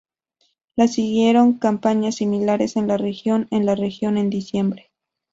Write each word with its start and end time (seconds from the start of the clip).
Le 0.77 0.87
siguieron 0.87 1.59
campañas 1.59 2.15
similares 2.15 2.75
en 2.75 2.87
la 2.87 2.97
región 2.97 3.47
en 3.51 3.67
la 3.67 3.75
región 3.75 4.17
en 4.17 4.31
diciembre. 4.31 4.89